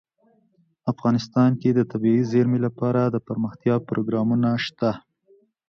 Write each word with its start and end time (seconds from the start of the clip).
افغانستان 0.91 1.49
کې 1.61 1.69
د 1.73 1.79
طبیعي 1.91 2.23
زیرمې 2.31 2.59
لپاره 2.67 3.01
دپرمختیا 3.15 3.75
پروګرامونه 3.89 4.49
شته. 4.65 4.91